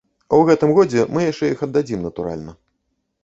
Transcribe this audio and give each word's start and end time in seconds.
У 0.35 0.37
гэтым 0.47 0.71
годзе 0.77 1.03
мы 1.17 1.25
яшчэ 1.31 1.51
іх 1.55 1.61
аддадзім, 1.67 1.99
натуральна. 2.09 2.57